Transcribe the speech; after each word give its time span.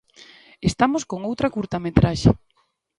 Estamos 0.69 1.03
con 1.09 1.19
outra 1.29 1.51
curtametraxe. 1.55 2.31